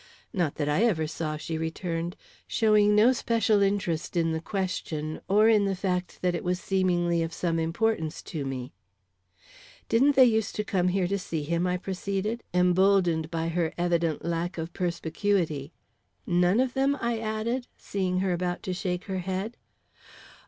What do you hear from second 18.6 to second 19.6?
to shake her head.